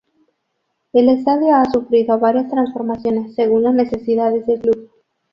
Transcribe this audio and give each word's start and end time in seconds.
El 0.93 1.09
estadio 1.09 1.53
ha 1.53 1.65
sufrido 1.69 2.17
varias 2.17 2.49
transformaciones 2.49 3.35
según 3.35 3.61
la 3.61 3.71
necesidades 3.71 4.47
del 4.47 4.59
club. 4.59 4.91